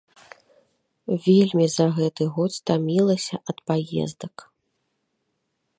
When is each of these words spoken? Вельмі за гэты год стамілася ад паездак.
Вельмі 1.25 1.67
за 1.77 1.85
гэты 1.99 2.23
год 2.39 2.51
стамілася 2.59 3.35
ад 3.53 3.57
паездак. 3.73 4.35